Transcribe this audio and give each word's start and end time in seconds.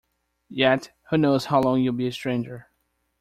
Yet, 0.49 0.89
who 1.11 1.17
knows 1.19 1.45
how 1.45 1.61
long 1.61 1.79
you’ll 1.81 1.93
be 1.93 2.07
a 2.07 2.11
stranger? 2.11 2.71